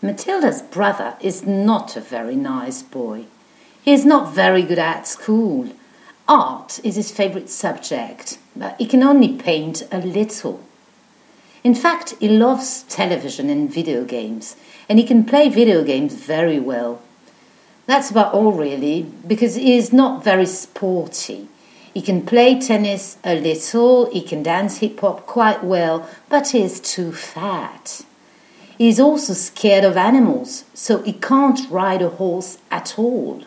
Matilda's 0.00 0.62
brother 0.62 1.16
is 1.20 1.44
not 1.44 1.96
a 1.96 2.00
very 2.00 2.36
nice 2.36 2.82
boy. 2.82 3.24
He 3.82 3.92
is 3.92 4.04
not 4.04 4.32
very 4.32 4.62
good 4.62 4.78
at 4.78 5.08
school. 5.08 5.70
Art 6.28 6.78
is 6.84 6.94
his 6.94 7.10
favorite 7.10 7.50
subject, 7.50 8.38
but 8.54 8.76
he 8.78 8.86
can 8.86 9.02
only 9.02 9.36
paint 9.36 9.82
a 9.90 9.98
little. 9.98 10.60
In 11.64 11.74
fact, 11.74 12.14
he 12.20 12.28
loves 12.28 12.84
television 12.84 13.50
and 13.50 13.72
video 13.72 14.04
games, 14.04 14.54
and 14.88 15.00
he 15.00 15.04
can 15.04 15.24
play 15.24 15.48
video 15.48 15.82
games 15.82 16.14
very 16.14 16.60
well. 16.60 17.02
That's 17.86 18.10
about 18.10 18.34
all, 18.34 18.52
really, 18.52 19.02
because 19.26 19.56
he 19.56 19.76
is 19.76 19.92
not 19.92 20.22
very 20.22 20.46
sporty. 20.46 21.48
He 21.92 22.02
can 22.02 22.24
play 22.24 22.60
tennis 22.60 23.16
a 23.24 23.34
little, 23.34 24.08
he 24.12 24.22
can 24.22 24.44
dance 24.44 24.78
hip 24.78 25.00
hop 25.00 25.26
quite 25.26 25.64
well, 25.64 26.08
but 26.28 26.50
he 26.50 26.62
is 26.62 26.78
too 26.78 27.10
fat. 27.10 28.04
He 28.78 28.88
is 28.88 29.00
also 29.00 29.32
scared 29.32 29.84
of 29.84 29.96
animals, 29.96 30.64
so 30.72 31.02
he 31.02 31.12
can't 31.12 31.68
ride 31.68 32.00
a 32.00 32.10
horse 32.10 32.58
at 32.70 32.96
all. 32.96 33.42